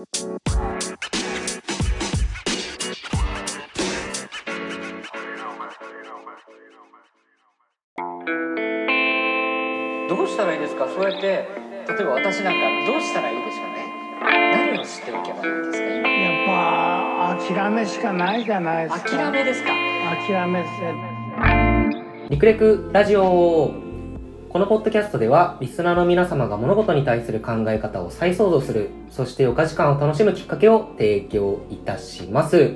[0.00, 0.06] ど
[10.24, 10.88] うしたらいいですか？
[10.88, 11.44] そうやって例
[12.00, 13.84] えば私なんかどうしたらいいでしょうね？
[14.72, 15.86] 何を知っておけばいいんですか？
[15.86, 19.10] 今やっぱ諦めしかないじゃないですか。
[19.10, 19.68] 諦めですか？
[20.26, 20.70] 諦めせ
[22.30, 23.89] リクレクラジオ
[24.50, 32.74] このポッドキャストではリスナーの皆様が物事に対する考え方を再創造するそしてお菓子感を楽しむきっかけを提供いたします。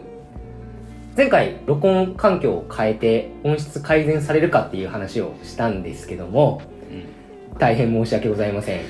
[1.16, 6.62] 前回録音環境を変えて音質改善されるかっていう話をしたんですけども、
[7.58, 8.80] 大変申し訳ございません。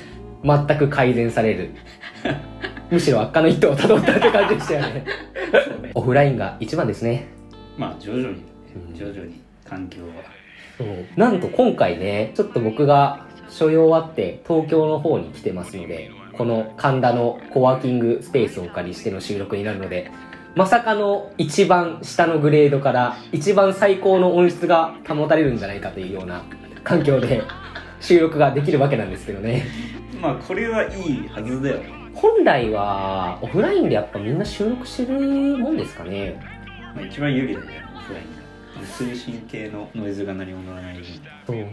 [0.43, 1.71] 全く改善される。
[2.91, 5.05] むしろ悪化の一途をたどったって感じでしたよね。
[5.95, 7.25] オフラインが一番ですね。
[7.79, 8.41] まあ徐々にね。
[8.91, 8.95] うん。
[8.95, 10.23] 徐々に環境は。
[10.77, 11.05] そう。
[11.15, 20.11] なんと今回ねちょっと僕が所用あって東京の方に来てますのでこの神田のコワーキングスペースをお借りしての収録になるので
[20.55, 26.43] まさかの一番下のグレードから一番最高の音質が保たれるんじゃないかというような
[26.83, 27.41] 環境で
[27.99, 29.65] 収録ができるわけなんですけどね。
[30.21, 31.77] まあこれはいいはずだよ。
[32.13, 35.19] 本来はオフラインでやっぱみんな収録してる
[35.57, 36.39] もんですかね。
[36.95, 38.25] まあ、一番有利だよオフライン。
[38.25, 38.44] が
[38.97, 41.01] 通信系のノイズが何も乗らないう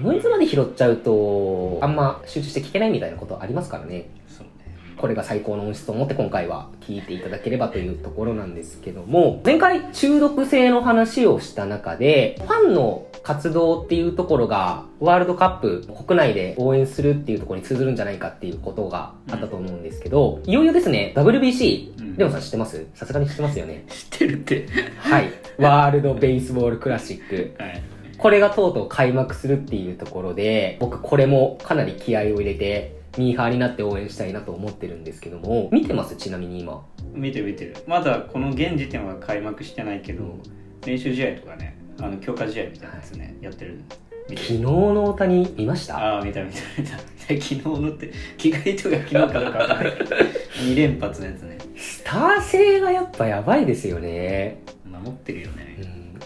[0.00, 4.09] ノイズまで拾っちゃうとあんま集中して聞けないみたいなことありますからね。
[4.28, 4.53] そうね。
[4.97, 22.17] これが最高の音質と思って今回は聞いていただければというところなんですけども、前回中毒性の話をした中で、ファンの活動っていうところが、ワールドカップ国内で応援するっていうところに通ずるんじゃないかっていうことがあったと思うんですけど、いよいよですね、WBC、うん。
[22.17, 22.87] レオンさん知ってます？
[22.95, 23.85] さすがに知ってますよね。
[23.89, 24.67] 知ってるって。
[24.99, 25.31] はい。
[25.59, 27.55] ワールドベースボールクラシック。
[27.59, 27.83] はい。
[28.19, 36.17] これがとうとう開幕するっていうところで、僕これもかなり気合を入れて、ミーハーになって応援したいなと思ってるんですけども、見てます？
[36.17, 36.85] ちなみに今。
[37.13, 37.77] 見てる見てる。
[37.87, 40.43] まだこの現時点は開幕してないけど、うん。
[40.87, 45.99] 練習試合とかねあの強化試合みたいなやつね、やってる見てる昨日の大谷見ました？
[45.99, 46.99] ああ見た見た見た。
[47.22, 49.93] 昨日のって着替えとか昨日かどうかわかんない。
[50.65, 51.59] 2連発のやつね。
[51.77, 54.59] スター性がやっぱやばいですよね。
[54.91, 55.77] 守ってるよね、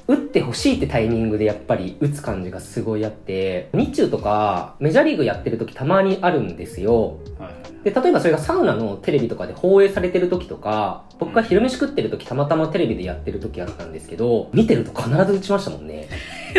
[0.09, 0.17] うん。
[0.17, 7.19] 打ってほしいってタイミングでやっぱり打つ感じがすごいあって、日中とかメジャーリーグやってる時たまにあるんですよ。
[7.39, 7.85] はいはい。
[7.85, 16.09] で、例えばそれがサウナのテレビとかで放映されてる時とか、僕が昼飯食ってる時たまたまテレビでやってる時あったんですけど、見てると必ず打ちましたもんね。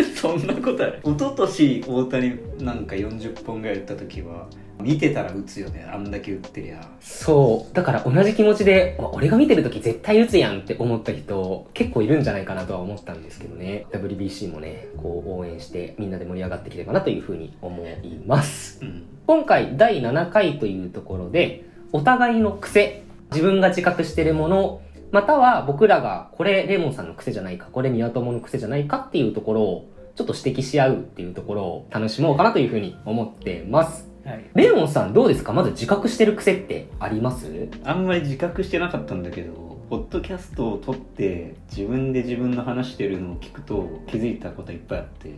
[0.15, 4.47] そんなことある一昨年大谷なんか40本ぐらい打った時は
[4.81, 7.75] 見てたら打つよねあんだけ打ってりゃそう。
[7.75, 13.87] だから同じ気持ちで、わ俺が見てる時絶対打つやんって思った人結構いるんじゃないかなとは思ったんですけどね。
[13.91, 18.79] WBC もね、こう応援してみんなで盛り上がってきればなというふうに思います。
[18.83, 24.81] うん今回第7回というところで、お互いの癖、自分が自覚しているもの、
[25.11, 34.07] または僕らがこれレモンさんの癖じゃないか、これ宮友の癖じゃないかっていうところをちょっと指摘し合うっていうところを楽しもうかなというふうに思ってます。
[34.25, 35.53] はいレモンさんどうですか？
[35.53, 37.69] まず自覚してる癖ってあります？
[37.85, 39.53] あんまり自覚してなかったんだけど
[39.89, 45.33] ポッドキャストを撮って自分で自分の話してるのを聞くと気づいたこといっぱいあって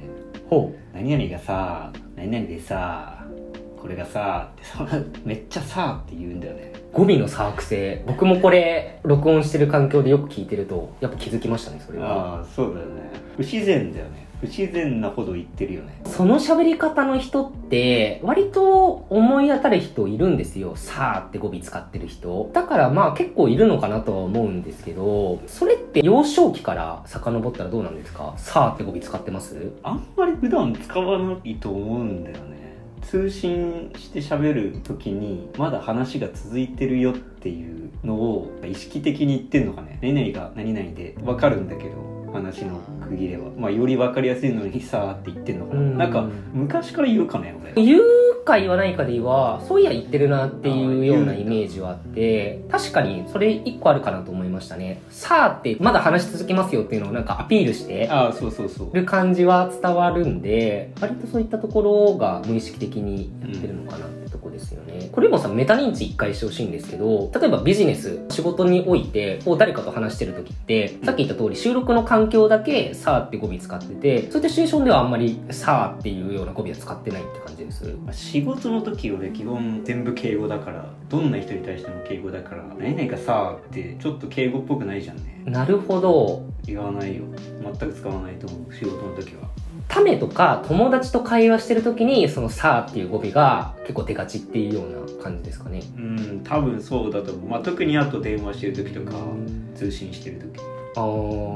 [0.49, 3.23] ほ何々がさ何々でさ
[3.79, 6.78] これがさってそんなめっちゃさって言うんだよねう。
[6.91, 8.03] 語尾のサーク性。
[8.07, 12.37] 僕もこれ、録音してる環境でよく聞いてると、やっぱ気づきましたね、それは。
[12.37, 20.75] ああそうだよね不自然だよね不自然なほど言ってるよねその喋り方の人って、割と思い当たる人いるんですよ。
[20.75, 22.49] さーって語尾使ってる人。
[22.53, 28.33] だからまあ結構いるのかなとは思うんですけど、それって幼少期から遡ったらどうなんですか？
[28.37, 29.73] さーって語尾使ってます？
[29.83, 32.68] あんまり普段使わないと思うんだよね
[33.09, 39.97] 通信して喋る時にまだ話が続いてるよっていうのを意識的に言ってんのかね。
[40.03, 42.08] 何々が何々でわかるんだけど。
[42.31, 42.79] 話の
[43.09, 43.49] 区切れは。
[43.57, 45.79] まあより分かりやすいのにさーって言ってんのかな。
[45.79, 45.97] うん。
[45.97, 47.73] なんか昔から言うかね俺。
[47.83, 48.01] 言う
[48.45, 55.01] か言わないかでは、そういや言ってるなっていうようなイメージはあって、確かにそれ一個あるかなと思いましたね。
[55.09, 58.95] さーってまだ話し続けますよっていうのをなんかアピールして、ああそうそうそう。
[58.95, 64.05] る感じは伝わるんで、割とそういったところが無意識的にやってるのかな。
[64.05, 64.18] ってとこ
[64.59, 65.09] ですよね。
[65.11, 77.95] これもさ、メタ認知一回してほしいんですけど、例えばビジネス、仕事において、こう誰かと話してる時って、さっき言った通り収録の環境だけ、さーって語尾使ってて、そういったシチュエーションではあんまりさーっていうような語尾は使ってないって感じです。
[78.05, 86.43] まあ仕事の時俺基本全部敬語だからどんな人に対しても敬語だから何々がさってちょっと敬語っぽくないじゃんねなるほど。
[86.65, 87.23] 言わないよ
[87.63, 89.49] 全く使わないと思う仕事の時は
[89.89, 95.81] ためとか友達と会話してる時にそのさあっていう語尾が結構出がちっていうような感じですかね。
[95.97, 99.17] うん多分そうだと思う、まあ、特にあと電話してる時とか
[99.75, 100.61] 通信してる時。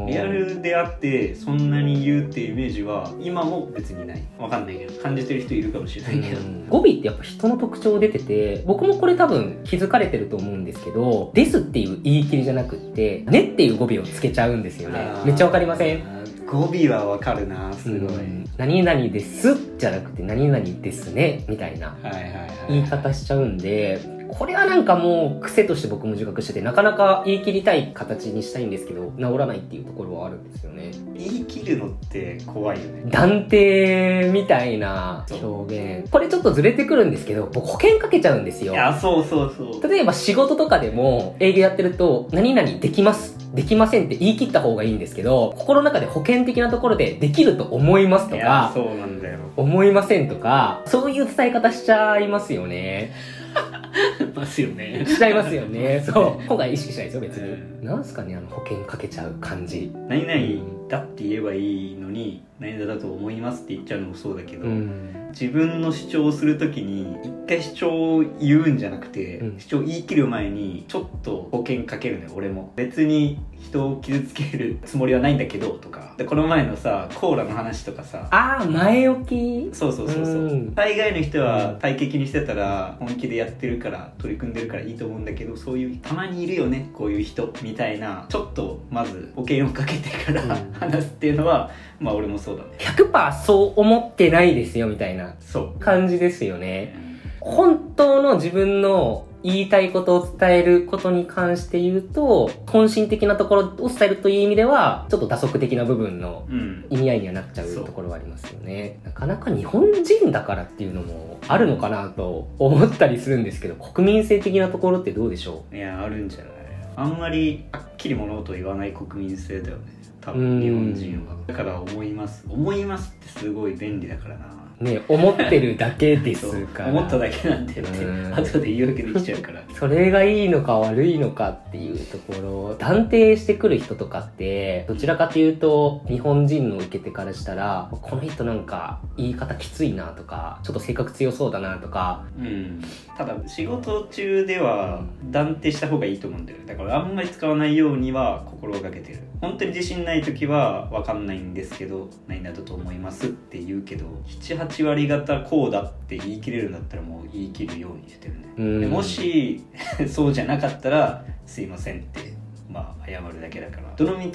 [0.08, 4.24] リアルであってそんなに言うっていうイメージは今も別にない。
[4.38, 6.68] わかんないけど感じてる人いるかもしれないけど、うん。
[6.70, 15.00] 語尾ってやっぱ人の特徴出てて僕もこれ多分気づかれてると思うんですけど「です」っていう言い切りじゃなくって「ね」っていう語尾をつけちゃうんですよね。
[15.26, 16.23] めっちゃわかりません？
[16.54, 18.46] 語尾はわかるなすごい、うん。
[18.58, 19.58] 何々です。
[19.80, 21.44] じゃなくて何々ですね。
[21.50, 21.98] みたいな。
[22.04, 24.00] はいはいはい言い方しちゃうんで
[24.38, 30.92] これはなんかもう癖として僕も自覚しててなかなか言い切りたい形にしたいんですけど治らないっていうところはあるんですよね。
[31.16, 33.04] 言い切るのって怖いよね。
[33.12, 36.10] 断定みたいな表現。
[36.10, 38.74] これちょっとずれてくるんですけど僕保険かけちゃうんですよ。
[38.74, 39.90] いやそうそうそう。
[39.90, 49.40] 例えば仕事とかでも営業やってると何々できますできませんって言い切った方がいいんですけど心の中で保険的なところでできると思いますとかそうなんだよ。
[49.56, 53.14] 思いませんとかそういう伝え方しちゃいますよね
[54.36, 55.06] ますよね。
[55.06, 56.04] しちゃいますよね。
[56.06, 56.48] そう。
[56.48, 57.44] 今回意識しないですよ別う
[57.82, 59.92] になんすかねあの保険かけちゃう感じ。
[60.08, 65.30] 何々だって言えばいいのに何々だと思いますって言っちゃうのもそうだけど、うん。
[65.32, 69.60] 自分の主張をするときに一回主張を言うんじゃなくて、うん。
[69.60, 72.72] 主張を言い切る前にちょっと保険かけるのよ俺も。
[72.76, 76.14] 別に人を傷つけるつもりはないんだけどとか。
[76.16, 78.28] でこの前のさコーラの話とかさ。
[78.30, 79.76] ああ前置き？
[79.76, 80.36] そうそうそうそう。
[80.36, 80.76] うん。
[80.76, 92.70] 大概の人は体系にしてたら本気でやってるから取り組んでるからいいと思うんだけどそういうたまにいるよねこういう人みたいなちょっとまず保険をかけてから、うん話すっていうのはまあ俺もそうだね。
[92.80, 95.80] 100%そう思ってないですよみたいなそう。
[95.80, 96.96] 感じですよね。
[97.40, 106.86] 本当の自分の言いたいことを伝えることに関して言うと、本心的なところを伝えるという意味では、ちょっと打足的な部分のうん。
[106.90, 109.00] 意味合いにはなっちゃうところはありますよね。
[109.04, 116.52] なかなか日本人だからっていうのもあるのかなと思ったりするんですけど、国民性的なところってどうでしょいやあるんじゃない？
[116.96, 119.84] あんまりはっきり物事を言わない国民性だよね
[120.24, 121.36] 多分日本人は。
[121.46, 122.46] だから思います。
[122.48, 124.63] 思いますってすごい便利だからな。
[124.84, 126.90] ね、思ってるだけですから。
[126.90, 128.34] 思っただけなんてってうん。
[128.34, 129.62] 後で言い訳できちゃうから。
[129.74, 142.26] それがいいのか悪いのかっていうところを断定してくる人とかってどちらかというと日本人の受け手からしたらこの人なんか言い方きついなとかちょっと性格強そうだなとか。
[142.38, 142.82] うん。
[143.18, 146.66] ただ仕事中では断定した方がいいと思うんだよね。
[146.66, 149.20] だからあんまり使わないようには心がけてる。
[149.44, 158.54] 本当に自信ない時は分かんないんですけど何だと思いますって言うけど78割方こうだって言い切れるんだったらもう言い切るようにしてるね。
[158.58, 158.82] うん。
[158.82, 159.62] でもし
[160.10, 162.34] そうじゃなかったらすいませんって
[162.68, 163.94] まあ謝るだけだから。
[163.96, 164.32] どの道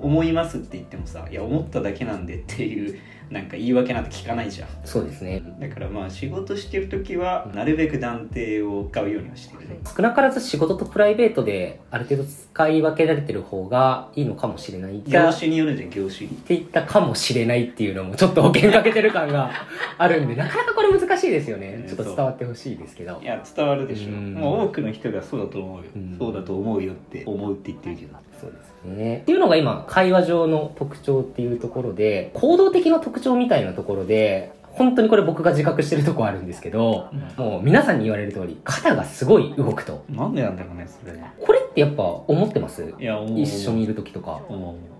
[0.00, 2.98] 思いますって言ってもさいや思っただけなんでっていう
[3.32, 4.68] なんか言い訳なんて聞かないじゃん。
[4.84, 5.42] そうですね。
[5.58, 9.68] だからまあ仕事してる時はなるべく断定を使うようにはしてる。
[9.68, 19.50] ね少なからず仕事とプライベートである程度使い分けられてる方がいいのかもしれない業種によるじゃん業種にって言ったかもしれないっていうのもちょっと保険かけてる感が
[19.96, 21.78] あるんで なかなかこれ難しいですよね。
[21.82, 23.18] うんちょっと伝わってほしいですけど。
[23.22, 24.08] いや伝わるでしょ。
[24.08, 24.34] うん。
[24.34, 25.84] もう多くの人がそうだと思うよ。
[25.96, 26.16] うん。
[26.18, 29.18] そうだと思うよって思うって言ってるけどそうですね。
[29.18, 40.04] っていうのが今、会話上の特徴っていうところで、行動的な特徴みたいなところで、本当にこれ僕が自覚してるとこあるんですけど、もう皆さんに言われる通り、肩がすごい動くと。
[40.08, 42.82] なんでなんだろうねそれこれってやっぱ思ってます？
[42.98, 44.40] いや一緒にいる時とか。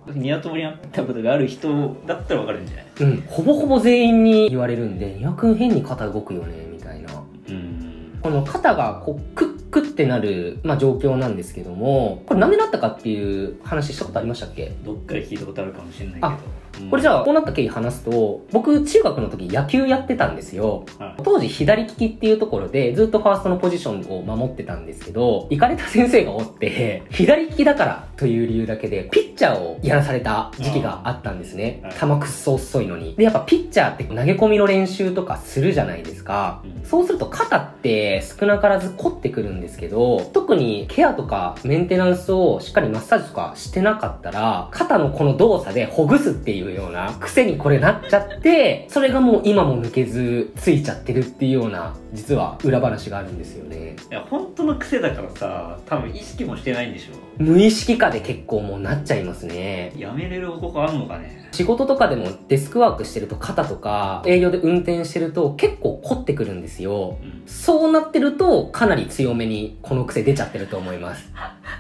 [0.09, 2.87] ニワトモリに会ったことがある人だったら分かるんじゃない？
[3.01, 3.21] うん。
[3.27, 7.25] ほぼほぼ全員に言われるんで、ニワ君変に肩動くよね、みたいな。
[7.49, 7.89] うん
[8.23, 14.73] この肩がこうクックってなる、まあ、状況なんですけども、これなんでなったかっていう話したことありましたっけ？
[14.85, 20.87] どっかで聞いたことあるかもしれないけあどうんこれじゃあ、こうなった経緯話すと、僕、中学の時野球やってたんですよ。
[20.99, 31.93] はい当時、左利きっていうところで、ずっとファーストのポジションを守ってたんですけど、行かれた先生がおって、左利きだからという理由だけで、ピッチャーをやらされた時期があったんですねはい。
[31.93, 33.15] 球くっそ遅いのに。
[33.17, 36.63] で、やっぱピッチャーって投げ込みの練習とかするじゃないですか。
[36.65, 53.97] うんそうすると肩って少なからず凝ってくるんですけど、特にケアとかメンテナンスをしっかりマッサージとかしてなかったら、肩のこの動作でほぐすっていうような癖にこれなっちゃって、それがもう今も抜けずついちゃってるっていうような、実は裏話があるんですよね。
[54.11, 59.93] いや本当の癖だからさ多分意識もしてないんでしょ無意識化で結構もうなっちゃいますね。
[59.97, 67.19] やめれる方法あんのかね仕事とかでもデスクワークしてると肩とか営業で運転してると結構凝ってくるんですよ。
[67.23, 69.52] うんそうなってるとかなり強めに
[69.83, 71.31] この癖出ちゃってると思います。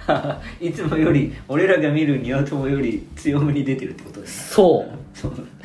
[0.61, 5.03] いつもより俺らが見るニワトモより強めに出てるってことですそう。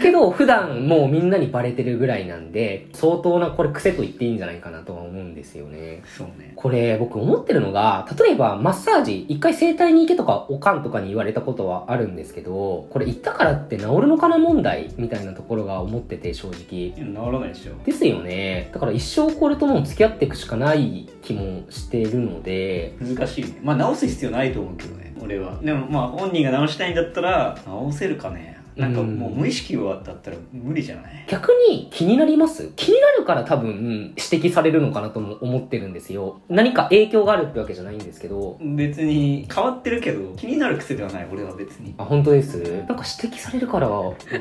[0.02, 6.04] けど普段もうみんなにバレてるぐらいなんで相当なこれ癖と言っていいんじゃないかなとは思うんですよね。
[6.18, 6.54] そうね。
[6.56, 16.92] これ僕思ってるのが例えばマッサージ一回整体に行けとかおかんとかに言われたことはあるんですけどこれ行ったからって治るのかな問題みたいなところが思ってて正直。
[16.92, 17.72] 治らないでしょ。
[17.86, 18.70] ですよね。
[18.74, 22.94] だから一生これともう付き合っていくしかない気もしてるので。
[23.02, 23.60] 難しいね。
[23.64, 25.60] まあ直す必要ないと思うけどね俺は。
[25.62, 28.58] でもまあ本人が直したいんだったら直せるかね。
[28.76, 31.26] なんかもう無意識はだったら無理じゃない？
[31.28, 32.72] 逆に気になります？
[32.76, 36.42] 気になるから多分指摘されるのかなとも思ってるんですよ。
[36.48, 38.60] 何か影響があるってわけじゃないんですけど。
[38.62, 41.96] 別に変わってるけど気になる癖ではない俺は別に。
[41.98, 42.60] あ本当です？
[42.60, 43.90] なんか指摘されるから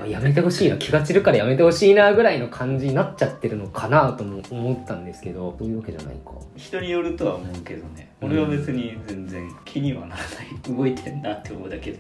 [0.07, 0.77] やめてほしいな。
[0.77, 5.57] 気が散るからやめてほしいなぐらいの感じになっちゃってるのかなとも思ったんですけど。
[5.59, 6.33] そういうわけじゃないか。
[6.57, 10.75] 人によるとは思うけどね俺は別に全然気にはならない。
[10.75, 11.99] 動いてんなって思うだけで。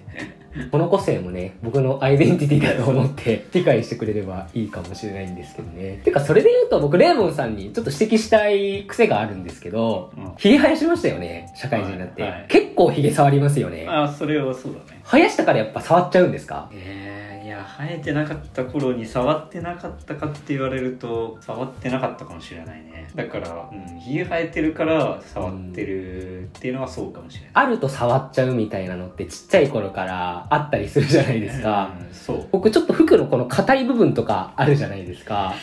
[0.72, 6.00] この個性もね僕のアイデンティティだと思って 理解してくれればいいかもしれないんですけどね。
[6.02, 10.32] てかそれで言うと僕レーモンさんにちょっと指摘したい癖があるんですけどうん。
[10.38, 12.44] ヒゲ生やしましたよね社会人になって、はいはい。
[12.48, 13.84] 結構ヒゲ触りますよね。
[13.86, 15.02] ああそれはそうだね。
[15.04, 16.70] 生やしたからやっぱ触っちゃうんですか？
[16.72, 23.08] えー、いや生えてなかった頃に触ってなかったかって言われると触ってなかったかもしれないね。
[23.14, 27.50] だからうんひげ生えてるから触ってるっていうのはそうかもしれない。
[27.54, 32.48] あると触っちゃうみたいなのってちっちゃい頃からあったりするじゃないですか、うんそう。
[32.50, 35.54] 僕ちょっと服のこの硬い部分とかあるじゃないですか。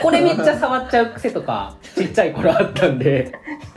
[0.00, 3.32] これめっちゃ触っちゃう癖とかちっちゃい頃あったんで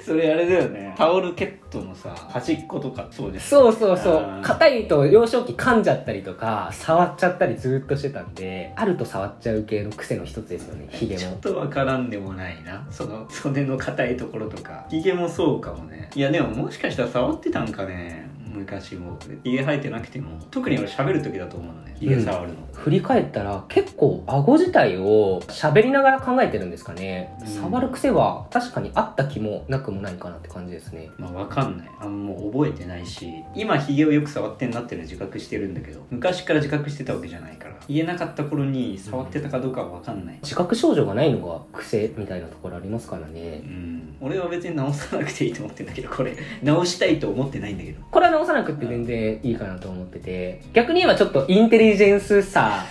[0.08, 0.96] それあれだよね。
[0.98, 3.50] タオルケットのさ端っことかそうです。
[3.50, 4.42] そうそうそう。
[4.42, 11.20] 硬いと幼少期噛んじゃったりとか触っちゃったりずっとしてたんであると触っちゃう系の癖の一つですよねヒゲも。
[11.20, 12.88] ちょっとわからんでもないな。
[12.90, 14.86] その袖の硬いところとか。
[14.90, 16.10] ひげもそうかもね。
[16.16, 31.10] いやでももしかしたら触ってたんかね昔もひげ生えてなくても特に俺喋る時だと思うのねひげ触るの、振り返ったら結構顎自体を喋りながら考えてるんですかね、うん触る癖は確かにあった気もなくもないかなって感じですね。
[31.18, 31.90] まあわかんない。
[32.00, 40.40] あんまもう覚えてないし今ひげをよく触ってんなっていうのは自覚してるんだけど昔から自覚してたわけじゃないから言えなかった頃に触ってたかどうかはわかんない。
[40.42, 43.62] 自覚症状がないのが癖みたいなところありますからね。
[43.64, 44.18] うん。
[44.20, 46.36] 俺は別に直さなくていいと思ってんだけどこれ。
[46.64, 48.02] 直したいと思ってないんだけど。
[48.12, 50.62] これは直さなくて全然いいかなと思ってて。
[50.74, 52.86] 逆に言えばちょっとインテリジェンスさ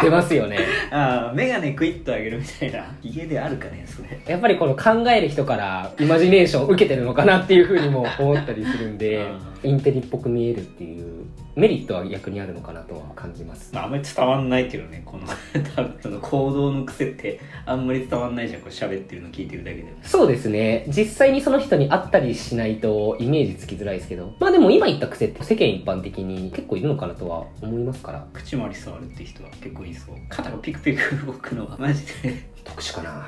[0.00, 0.58] 出ますよね。
[0.90, 2.84] ああ眼鏡クイッと上げるみたいな。
[3.02, 4.18] ひげであるかねそれ。
[4.26, 9.26] やっぱりこの考える人からイマジネーションを受けてるのかなっていうふうにも思ったりするんで
[9.62, 11.21] インテリっぽく見えるっていう
[11.54, 13.74] メリットは逆にあるのかなとは感じます。
[13.74, 15.26] まあ、あんまり伝わんないけどねこの
[16.00, 19.82] その行動の癖ってあんまり伝わんないじゃんこれ喋ってるの聞いてるだけで。
[19.82, 20.86] もそうですね。
[20.88, 24.34] 実際にその人に会ったりしないとイメージつきづらいですけど。
[24.40, 28.26] まあでも今言った癖って世間一般的に結構いるのかなとは思いますから。
[28.32, 30.14] 口周り触るって人は結構いそう。
[30.28, 32.50] 肩がピクピク動くのはマジで。
[32.64, 33.26] 特殊かな。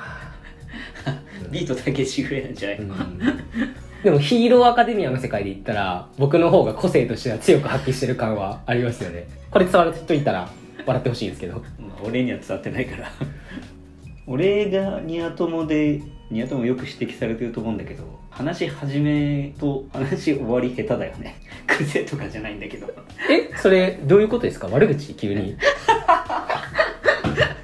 [1.51, 2.91] ビートたけしぐらいなんじゃない、うん
[4.05, 9.27] でもヒーローアカデミアの世界で言ったら僕の方が個性としては強く発揮してる感はありますよね。
[9.49, 10.47] これ伝わる人いたら
[10.85, 11.55] 笑ってほしいんですけど。
[11.55, 13.11] まあ俺には伝わってないから。
[14.27, 21.37] 俺がニア友でニア友よく指摘されてると思うんだけど話し始めと話し終わり下手だよね。
[21.65, 22.85] 癖とかじゃないんだけど。
[23.27, 23.49] え？
[23.57, 24.67] それどういうことですか？
[24.71, 25.15] 悪口？
[25.15, 25.55] 急に。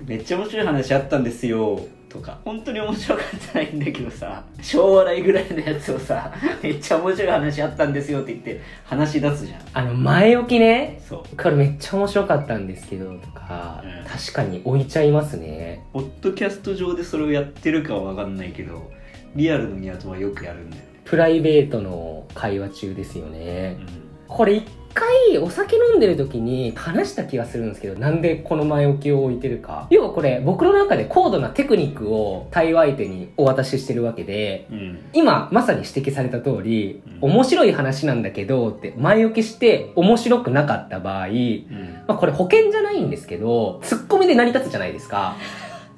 [0.07, 1.79] めっちゃ面白い話あったんですよ
[2.11, 2.39] とか。
[2.43, 9.61] 本当に面白かったないんだけどさ小笑いぐらいのやつをさ めっちゃ面白い話あったんですよって言って話し出すじゃん。
[9.73, 11.37] あの前置きねそう。
[11.37, 14.05] これめっちゃ面白かったんですけどとか、うん。
[14.05, 15.83] 確かに置いちゃいますね。
[15.93, 18.91] ポッドキャスト上でそれをやってるかは分かんないけど
[19.35, 20.89] リアルのニア友はよくやるんだよね。
[21.05, 23.87] プライベートの会話中ですよね、うん。
[24.27, 29.87] これ一回お酒飲んでる時に話した気がするんですけどなんでこの前置きを置いてるか。
[29.89, 34.99] 要はこれ僕の中で高度なテクニックを対話相手にお渡ししてるわけでうん。
[35.13, 37.31] 今まさに指摘された通り、うん。
[37.31, 42.03] 面白い話なんだけどって前置きして面白くなかった場合、うん。
[42.07, 45.35] まあ、これ保険じゃないんですけどツッコミで成り立つじゃないですか。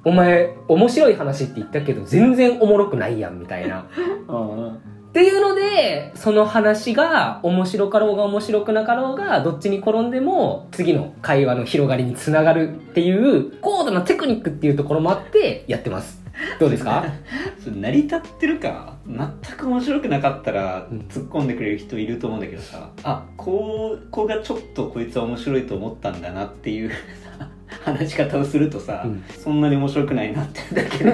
[0.04, 3.86] お前面白い話って言ったけど全然おもろくないやんみたいな。
[4.28, 4.76] あ
[5.14, 16.20] っていうので、その話が面白かろうが面白くなかろうが、どっちに転んでも次の会話の広がりにつながるっていう高度なテクニックっていうところもあってやってます。
[16.58, 17.04] どうですか？
[17.64, 20.98] 成り立ってるか全く面白くなかったらうん。
[21.08, 26.90] 突っ込んでくれる人いると思うんだけどさ、あこうこうがちょっとこいつは面白いと思ったんだなっていう。
[26.90, 27.48] さ
[27.82, 29.24] 話し方をするとさ、うん。
[29.38, 31.12] そんなに面白くないなってだけで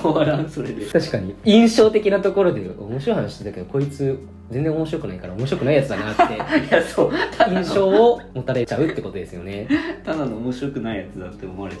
[0.00, 0.86] 終わらんそれで。
[0.86, 4.18] 確かに印象的なところで面白い話してたけど、こいつ
[4.54, 6.22] 全然面白くないから面白くないやつだなって。
[6.34, 6.36] い
[6.70, 7.10] やそう。
[7.50, 9.66] 印象を持たれちゃうってことですよね。
[10.04, 11.78] ただの面白くないやつだって思われち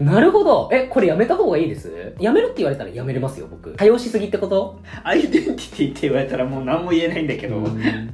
[0.00, 0.04] う。
[0.04, 0.70] なるほど。
[0.72, 1.92] えこれやめた方がいいです？
[2.18, 3.72] やめるって言われたらやめれますよ僕。
[3.76, 4.80] 多用しすぎってこと？
[5.02, 7.62] アイデンティティって言われたらもう何も言えないんだけど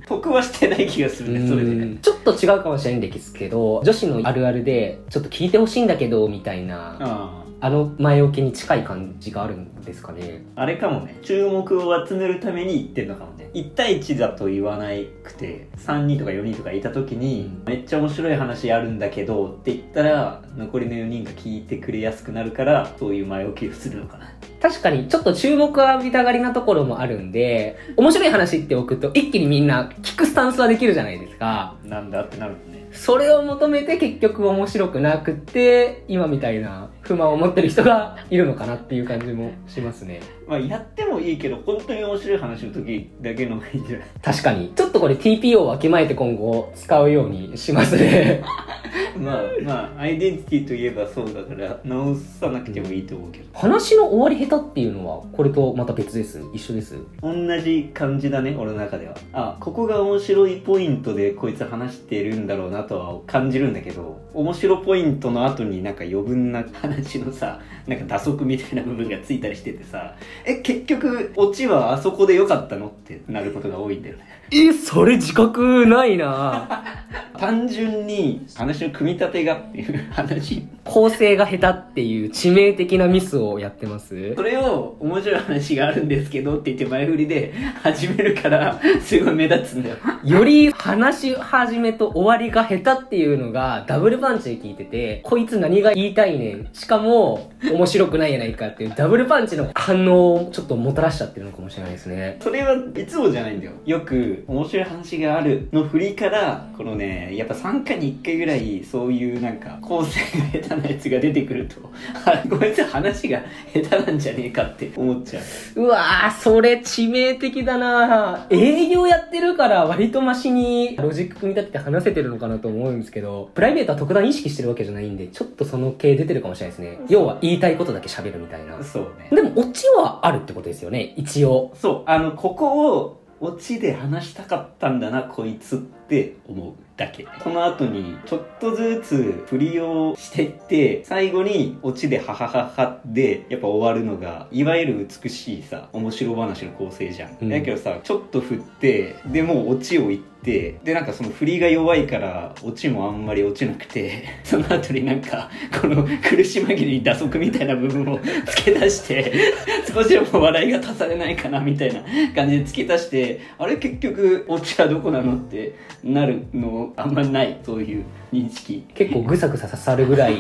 [0.09, 1.71] 得はしてない気がするねそれで。
[1.71, 10.45] うんちょっと違うかもしれないんですけど女子のあるあるでちょっと聞いてほしいんだけどみたいなああの前置きに近い感じがあるんですかね。
[10.57, 11.19] ああれかもね。
[11.23, 13.50] 注目を集めるために言ってんのかもね。
[13.55, 14.88] 1対1だと言わな
[15.23, 24.33] くて3人とか4人とかいた時に、めっちゃ面白い話あるんだけどって言ったら残りの4人が聞いてくれやすくなるからそういう前置きをするのかな。
[24.61, 31.76] 確かにちょっと注目を浴びたがりなところもあるんで面白い話っておくと一気にみんな聞くスタンスはできるじゃないですか。
[31.85, 32.88] なんだってなるもんね。
[32.93, 40.21] それを求めて結局面白くなくって今みたいな不満を持ってる人がいるのかなっていう感じもしますね。
[40.47, 44.09] まあやってもいいけど本当に面白い話の時だけの方がいいんじゃない？
[44.23, 44.73] 確かに。
[44.76, 48.43] ちょっとこれ TPO をわきまえて今後使うようにしますね。
[49.19, 53.45] まあまあアイデンティティといえばそうだから直さなくてもいいと思うけど。
[53.52, 56.40] 話の終わり下手っていうのはこれとまた別です？
[56.55, 56.97] 一緒です？
[57.23, 59.14] 同じ感じだね俺の中では。
[59.33, 70.14] あここが面白いポイントでこいつ話してるんだろうなとは感じるんだけど面白ポイントの後になんか余分な話のさなんか打足みたいな部分がついたりしててさ
[70.45, 72.88] え結局オチはあそこで良かったの？
[72.88, 74.25] ってなることが多いんだよね。
[74.52, 76.85] えそれ自覚ないな。
[77.38, 84.35] 単純に話の組み立てがっていう話構成が下手っていう致命的なミスをやってます？
[84.35, 96.69] それを面白い話があるんですけどって言って前振りで始めるからすごい目立つんだよより話し始めと終わりが下手っていうのがダブルパンチで聞いてて、こいつ何が言いたいねん。
[96.73, 102.39] しかも面白くないやないかっていうダブルパンチの反応をちょっともたらしちゃってるのかもしれないですね。
[102.43, 111.77] それはいつもじゃないんだよよく面白い話があるの振りからこのねやっぱ3回に1回ぐらいそういうなんか構成が下手なやつが出てくると。
[112.25, 113.41] あこいつ話が
[113.73, 114.91] 下手なんじゃねえかって。
[114.97, 115.41] 思っちゃ
[115.77, 115.83] う。
[115.83, 118.47] うわー、それ致命的だな。
[118.51, 120.97] 営業やってるから割とマシに。
[120.97, 126.99] ロジック組み立てて話せてるのかなと思うんですけど、プライベートは特段意識してるわけじゃないんで、ちょっとその系出てるかもしれないですね。
[127.09, 128.83] 要は言いたいことだけ喋るみたいな。
[128.83, 129.28] そうね。
[129.31, 131.73] でもオチはあるってことですよね、一応。
[131.75, 137.26] そうあのここをオチで話したかったんだなこいつって思うだけ。
[137.43, 147.49] その後にちょっとずつ振りをしていって最後にオチでハハハハでやっぱ終わるのがいわゆる美しいさ面白話の構成じゃん、うん。
[147.49, 155.50] だけどさちょっと振ってでもうオチを言ってでなんかその振りが弱いからオチもあんまり落ちなくて その後になんか
[155.81, 159.33] この苦し紛れに打足みたいな部分を付け出して
[159.93, 162.03] 少しでも笑いが足されないかなみたいな
[162.35, 168.85] 感じで付け足してあれ結局オチはどこなのってなるのあんまないそういう認識。
[168.95, 170.39] 結構ぐさぐさ刺さるぐらい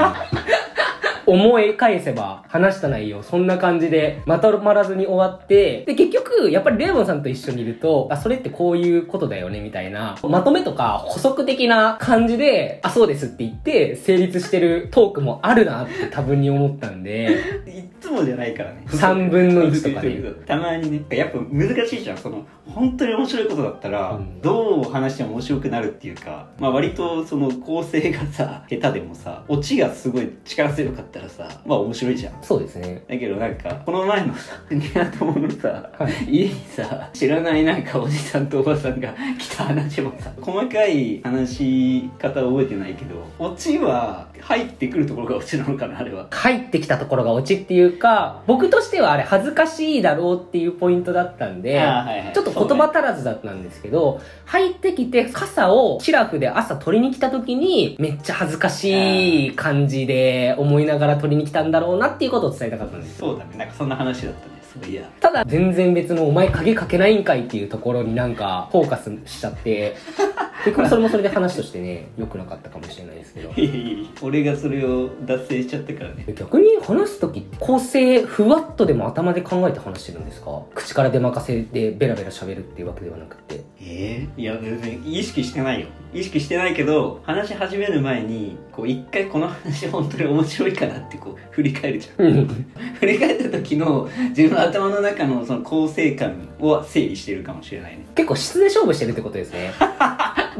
[1.30, 17.60] 思い返せば話した内容そんな感じでまとまらずに終わってで結局やっぱりレイモンさんと一緒にいるとあそれってこういうことだよねみたいなまとめとか補足的な感じであそうですって言って成立してるトークもあるなって多分に思ったんで。
[17.66, 18.82] いっつもじゃないからね。
[18.86, 22.18] 3分の1とかねたまにねやっぱ難しいじゃん。
[22.18, 24.40] その本当に面白いことだったら、うん。
[24.40, 32.34] どう話しても面白くなるっていうか、まあ、割とその構成がさ下手でもさオチがすごい力強かったらさまあ面白いじゃん。
[32.42, 33.02] そうですね。
[33.08, 36.12] だけどなんかこの前のさニア友のさ、はい。
[36.28, 46.28] 家にさ知らないなんかおじさんとおばさんが来た話もさ細かい話し方覚えてないけどオチは入ってくるところがオチなのかなあれは。
[46.30, 52.32] 入ってきたところがオチっていうか僕としてはあれ恥ずかしいだろうっていうポイントだったんで、はいはい。
[52.34, 63.18] ちょっと言葉足らずだったんですけど、入ってきて傘をシラフで朝取りに来た時にめっちゃ恥ずかしい感じで思いながら取りに来たんだろうなっていうことを伝えたかったんです。
[63.20, 63.28] よ。
[63.28, 63.56] そうだね。
[63.56, 64.60] なんかそんな話だったね。
[64.88, 69.96] いやただ全然別のお前鍵かけないんかいっていうところになんかフォーカスしちゃって、
[70.64, 73.50] 結局それもそれで話としてね、良くなかったかもしれないですけど。
[73.56, 76.24] いやいや俺がそれを脱線しちゃったからね。
[76.36, 80.62] 逆に話す時構成ふわっとでも頭で考えて話してるんですか？
[80.74, 83.62] 口から出任せでベラベラ喋るっていうわけではなくて。
[83.82, 85.86] ええいや全然意識してないよ。
[86.12, 92.46] 意識してないけど話し始める前にこう一回この話本当に面白いかなってこう振り返るじゃん。
[92.94, 98.06] 振り返った時の自分の頭の中のその構成感を整理してるかもしれないね。
[98.14, 99.72] 結構質で勝負してるってことですね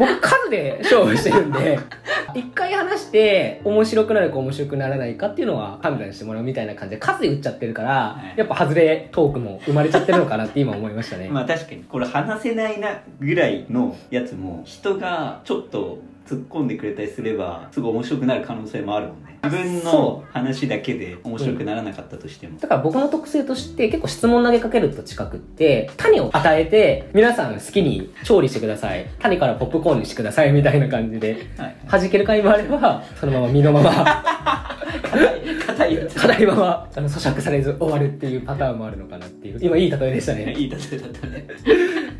[0.01, 1.79] 僕数で勝負してるんで
[2.35, 11.29] 一回話して、面白くなるか面白くならないかっていうのは判断してもらうみたいな感じで、数で打っちゃってるから、はいやっぱ外れトークも生まれちゃってるのかなって今思いましたね。
[11.33, 29.07] まあ確かにこれ話せないなぐらいのやつも人がちょっと突っ込んでくれたりすればすごい面白くなる可能性もあるもんね自分その話だけで面白くならなかったとしても、だから僕の特性として結構質問投げかけると近くって、種を与えて、皆さん好きに調理してください。
[29.19, 33.93] 種からポップコーンにしてくださいみたいな感じで、はい弾ける回もあれば、そのまま身のまま、
[35.67, 39.59] 硬いやつ課題まま、あの、咀嚼されず終わるっていうパターンもあるのかなっていう。
[39.61, 40.55] 今いい例えでしたね。
[40.57, 41.47] いい例えだったね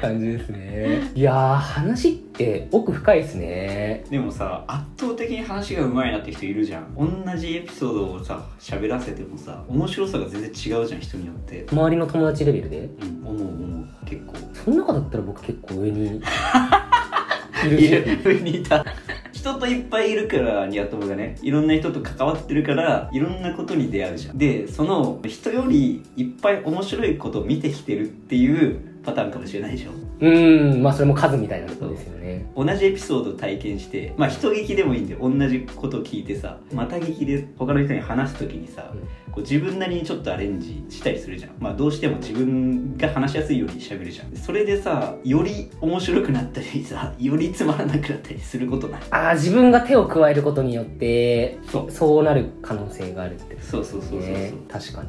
[0.01, 1.11] 感じですね。
[1.15, 4.05] いやー、話って奥深いですね。
[4.11, 6.95] でもさ圧倒的に話が上手いなって人いるじゃん。
[6.95, 11.67] 同じエピソードをさ喋らせてもさ面白さが全然違うじゃん人によって。
[11.71, 12.89] 周りの友達レベルで？
[13.01, 14.35] うん思う思う結構。
[14.65, 16.17] その中だったら僕結構上に
[17.67, 17.91] いるいし。
[17.91, 18.85] る上にいた。
[19.33, 21.37] 人といっぱいいるからニワトモがね。
[21.43, 24.39] いろんな人と関わってるからいろんなことに出会うじゃん。
[24.39, 29.91] でその人よりいっぱい面白いことを見てきてるっていうパターンかもしれないでしょ。
[30.21, 32.47] うーん、まあそれも数みたいなことですよね。
[32.55, 38.93] 同じエピソードを体験してまあ人劇でもいいんで同じことを聞いてさまた劇で他の人に話す時にさ、
[39.33, 41.53] こう自分なりにちょっとアレンジしたりするじゃん。
[41.59, 44.37] まあどうしても自分が話しやすいようにしゃべるじゃん。
[44.37, 49.01] それでさより面白くなったりさよりつまらなくなったりすることない？
[49.11, 51.91] ああ、自分が手を加えることによって、そう。
[51.91, 54.35] そうなる可能性があるってこそうそうそうそうそう。
[54.69, 55.09] 確かに。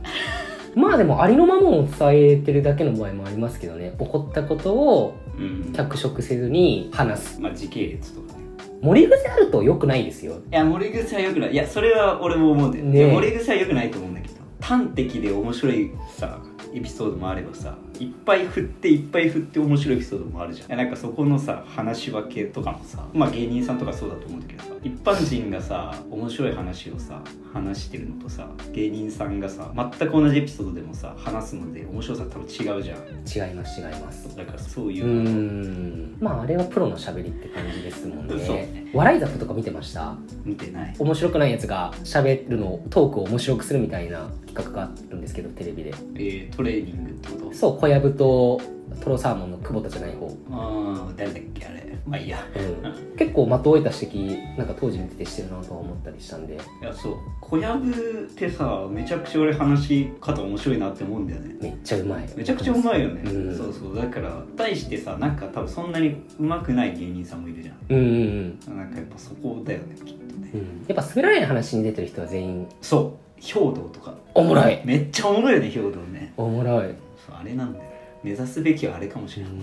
[0.75, 3.93] まあでもありのままを伝えてるだけの場合もありますけどね。
[3.99, 7.41] 起こったことをうん脚色せずに話す。
[7.41, 8.45] まあ時系列とかね
[8.81, 10.33] 盛り癖あると良くないですよ。
[10.33, 16.39] いや盛り癖はよくないいやそれは俺も思うんだよ、ね盛り癖はよくないと思うんだけど端的で面白いさ
[16.73, 27.21] エピソードもあればさいっぱい振っていっぱい振って面白いエピソードもあるじゃんいやなんかそこのさ話し分けとかもさまあ芸人さんとかそうだと思うんだけどさ一般人がさ面白い話をさ
[27.53, 33.47] 話してるのとさ芸人さんがさ全く同じエピソードでもさ話すので面白さ多分違うじゃん。
[33.47, 34.35] 違います、違います。
[34.35, 35.05] だからそういう。
[35.05, 36.17] う、ーん。
[36.19, 38.37] まああれはプロの喋りって感じですもんそう。
[38.37, 38.91] ねね。
[38.93, 40.15] 笑いザップとか見てました？
[40.43, 40.95] 見てない。
[40.97, 45.93] 面白くないやつが喋るのをトークを面白くするみたいな企画があるんですけどテレビで。
[46.15, 47.53] えー、トレーニングってこと？
[47.53, 48.61] そう小籔と
[48.99, 51.97] トロサーモンの久保田じゃない方、ああ誰だっけあれ。
[52.05, 52.39] まあいいや。
[52.55, 56.55] うん、結構的を得た指摘なんか当時見ててしてるなとは思ったりしたんで。
[56.55, 57.15] いやそう。
[57.39, 61.55] 小籔ってさめちゃくちゃ俺話し方面白いなって思うんだよね。
[61.61, 62.29] めっちゃうまい。
[62.35, 63.57] めちゃくちゃうまいよね、うん。
[63.57, 63.95] そうそう。
[63.95, 68.59] だから対してさなんか多分そんなにうまくない芸人さんもいるじゃうんうんん。
[68.77, 70.49] なんかやっぱそこだよねきっとね。
[70.53, 72.67] うん、うん、やっぱ滑らない話に出てる人は全員。
[72.81, 73.41] そう。
[73.41, 74.13] 兵道とか。
[74.33, 74.79] おもろい。
[74.85, 76.33] めっちゃおもろいよね兵道ね。
[76.37, 76.93] おもろい。
[77.25, 77.90] そうあれなんだよ
[78.23, 79.53] 目指すべきはあれかもしれない。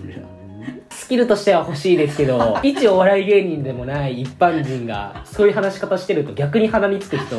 [0.89, 7.35] スキルとしては欲しいですけど 一お笑い芸人でもない一般人がそういう話し方してると逆に鼻につく人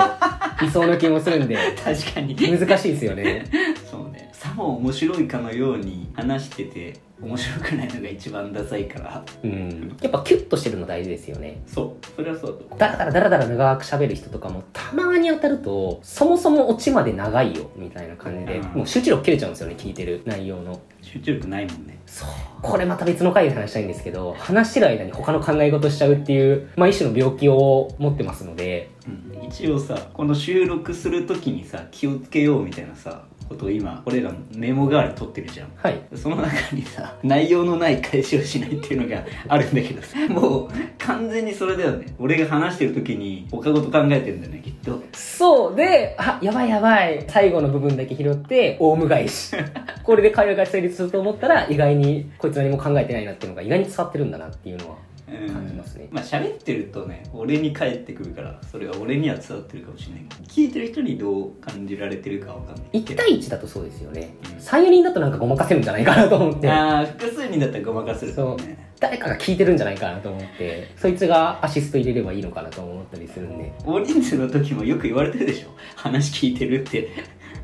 [0.64, 2.34] いそうな気もするんで確かに。
[2.34, 3.44] 難しいですよね。
[3.90, 4.30] そうね。
[4.32, 9.24] さも面白いかのように話してて面白くないのが一番ダサいから。
[9.42, 9.96] うん。
[10.00, 11.60] やっぱキュッとしてるの大事ですよね。
[11.66, 12.06] そう。
[12.16, 18.78] それはそうだだらだらだらだら長く喋る人とかもたまに当たるとそもそもオチまで長いよみたいな感じでうん。
[18.78, 20.80] もう集中力切れちゃうんですよね聞いてる内容の。
[21.02, 21.98] 集中力ないもんね。
[22.06, 22.28] そう。
[22.62, 28.90] これまた別の回で話したいんですけど話してる間に他の考え事しちゃうっていう、まあ、一種の病気を持ってますので。
[29.06, 29.44] うん。
[29.44, 35.72] 一応さこの収録する時にさ気をつけようみたいなさことを今俺らもメモ代わりに取ってるじゃん。
[35.76, 36.00] はい。
[36.14, 42.06] その中にさ内容のない返しをしないっていうのがあるんだけどさ もう完全にそれだよね。
[42.18, 45.02] 俺が話してる時に他事考えてるんだよねきっと。
[45.12, 47.24] そうであやばいやばい。
[47.26, 49.56] 最後の部分だけ拾ってオウム返し。
[50.04, 54.94] これで会話が成立すると思ったら意外にこいつ何も考えてないなっていうのが意外に伝わってるんだなっていうのは。
[54.94, 55.09] うん
[55.52, 56.08] 感じますね。
[56.10, 60.24] まあ喋ってるとね俺に返ってくるからそれは俺には伝わってるかもしれない。
[60.28, 63.00] けど聞いてる人にどう感じられてるかわかんない。
[63.02, 64.34] 1対1だとそうですよね。
[64.44, 64.58] うん。
[64.58, 66.68] 34人だとなんかごまかせるんじゃないかなと思って。
[66.70, 68.90] ああ複数人だったらごまかせるかもね。
[69.00, 70.90] 誰かが聞いてるんじゃないかなと思って。
[70.96, 73.72] そいつがアシスト入れればいいのかなと思ったりするんで。
[73.84, 75.68] 大人数の時もよく言われてるでしょ。
[75.96, 77.08] 話聞いてるって。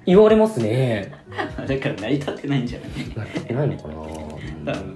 [0.07, 1.13] 言われますね。
[1.67, 2.91] だから成り立ってないんじゃない？
[3.17, 3.95] なってないのかな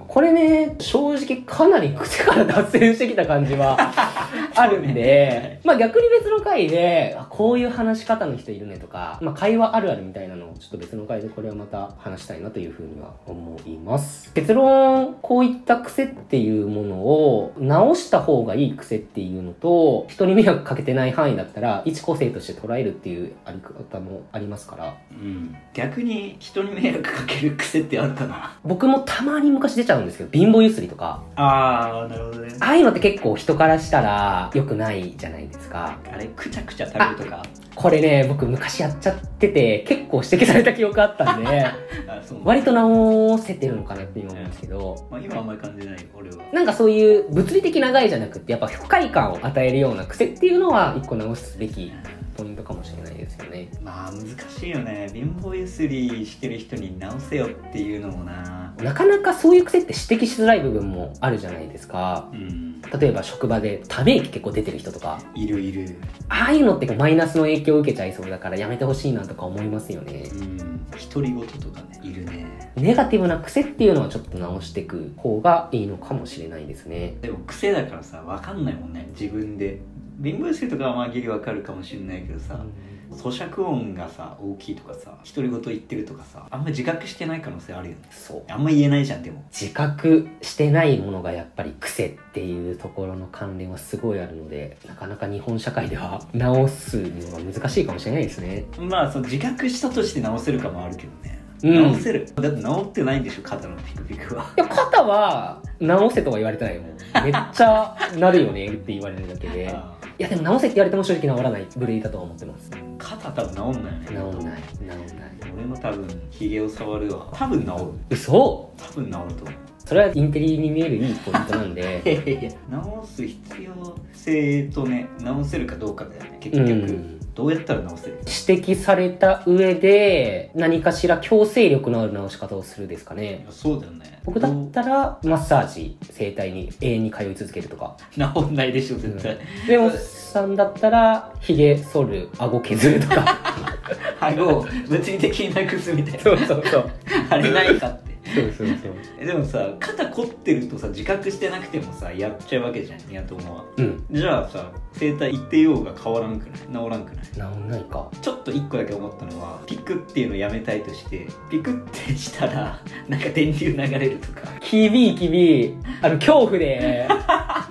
[0.07, 3.77] これね正直かなり癖から脱線してきた感じは
[4.55, 14.33] あるんで、まあ逆に別の回であこういう話し方の人いるねとか、まあ、会話あるあるみたいなのをちょっと別の回でこれはまた話したいなというふうには思います。
[14.33, 24.97] 結論こういった癖っていうものを直した方がいい癖っていうのと人に迷惑かけてない範囲だったら一個性として捉えるっていうあり方もありますから。
[25.11, 25.55] うん。
[25.73, 28.57] 逆に人に迷惑かける癖ってあるかな。
[28.63, 31.21] 僕もたまに昔出ちゃうんですけど貧乏ゆすりとか。
[31.35, 32.55] ああなるほどね。
[32.59, 35.99] ああいうのって結構人からしたら、が良くないじゃないですか。
[36.11, 37.43] あれくちゃくちゃ食べるとか。
[37.73, 41.65] これね僕昔やっちゃってて結構指摘された記憶あったんで。
[42.43, 45.07] 割と直せてるのかなって今思うんですけど。
[45.11, 46.37] まあ、今あんまり感じない俺は。
[46.51, 51.91] なんかそういう物理的な害じゃなくてやっぱ不快感を与えるような癖っていうのは一個直すべき
[52.35, 53.69] ポイントかもしれないですよね。
[53.83, 55.09] まあ難しいよね。
[55.13, 62.29] 貧乏ゆすりしてる人に直せよっていうのもななかなかそういう癖って指摘しづらい部分もあるじゃないですか。
[62.33, 62.81] うん。
[62.99, 65.19] 例えば職場でため息結構出てる人とか。
[65.35, 65.95] いるいる。
[66.29, 70.23] ああいうのってマイナスの影響を受けちゃいそうだからやめてほしいなとか思いますよね。
[70.33, 70.87] うん。
[71.13, 72.71] 独り言とかねいるね。
[72.75, 77.15] ネガティブな癖っていうのはちょっと直していく方がいいのかもしれないですね。
[77.21, 79.09] でも癖だからさ分かんないもんね。
[79.19, 79.79] 自分で。
[80.23, 82.63] 貧乏ゆすりとかはまあギリ分かるかもしれないけどさ
[83.11, 88.01] 咀嚼音がさ大きいとかさ独り言言ってるとかさあんま自覚してない可能性あるよね。
[88.11, 88.43] そう。
[88.49, 89.43] あんま言えないじゃんでも。
[89.51, 98.65] 自覚してないものがやっぱり癖っていうところの関連はすごいあるのでなかなか日本社会では 直すのが難しいかもしれないですね。
[98.79, 101.73] まあその自覚したとして直せるかもあるけどね、うん。
[101.91, 102.25] 直せる。
[102.35, 104.45] だって直ってないんでしょ肩のピクピクは。
[104.57, 106.91] いや肩は直せとは言われてないよもう
[107.23, 109.63] めっちゃなるよねって言われるだけで。
[109.63, 109.95] いあ。
[110.17, 112.69] やでも直せって言われても正直治らない部類だとは思ってます。
[112.71, 114.87] ー肩多分治んないよね治んない治ん
[115.19, 115.31] ない。
[115.55, 117.27] 俺も多分ヒゲを触るわ。
[117.33, 117.75] 多分治る。
[118.09, 118.31] 嘘？
[118.77, 119.35] 多分治ると思う。
[119.83, 122.01] それはインテリに見えるいいポイントなんで。
[122.05, 133.45] いやいやいや直す必要性とね直せるかどうかだよね結う局、んどうやったら直せる指摘された上で何かしら強制力のある直し方をするですかね。
[133.49, 134.19] そうだよね。
[134.25, 137.95] 僕だったらマッサージ整体に永遠に通い続けるとか。
[138.11, 143.37] 治んないでしょ絶対、でもさんだったらひげ剃る顎削るとか。
[144.19, 146.19] 顎を物理的になくすみたいな。
[146.19, 146.91] そうそうそう。
[147.29, 148.77] あれないかってそうそうそう。
[149.19, 153.65] えでもさ肩凝ってるとさ自覚してなくてもさやっちゃうわけじゃんニヤ友は。
[153.77, 154.05] うん。
[154.11, 156.59] じゃあさ整体行ってようが変わらんくない？
[156.59, 157.25] 治らんくない？
[157.25, 158.09] 治んないか。
[158.21, 164.41] ちょっと一個だけ思ったのはピクっていうのをやめたいとしてピクってしたらなんか電流流れるとか。
[164.59, 167.07] キビキビあの恐怖で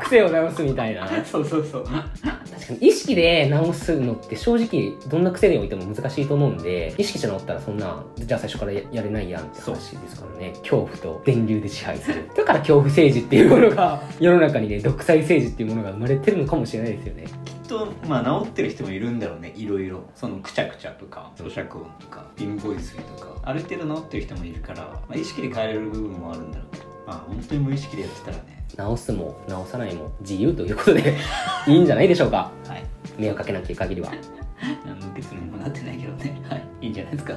[0.01, 1.09] 癖を直すみたいな。
[1.25, 1.85] そうそうそう。
[1.85, 12.29] 確かに意識で直すのって正直どんな癖においても難しいと思うんで意識して直ったらそんなじゃあ最初からややれないやんって話ですからね恐怖と電流で支配する。
[12.37, 17.25] だから恐怖政治っていうものが 世の中にね独裁政治っていうものが生まれてるのかもしれないですよね。
[17.45, 19.53] きっとまあ治ってる人もいるんだろうね。
[19.57, 20.01] いろいろ。
[20.15, 23.35] そのくちゃくちゃとか咀嚼音とか貧乏ゆすりとか。
[23.43, 26.85] ある程度治ってる人もいるから、まあ、意識で変えれる部分もあるんだろうけど。
[27.07, 28.65] まあ本当に無意識でやってたらね。
[28.77, 31.17] 直すも直さないも自由ということで
[31.67, 32.51] いいんじゃないでしょうか。
[32.67, 32.85] はい。
[33.19, 34.13] 迷惑かけなきゃ限りは。
[34.87, 36.41] 何の結論にもなってないけどね。
[36.49, 36.65] はい。
[36.83, 37.35] いいんじゃないですか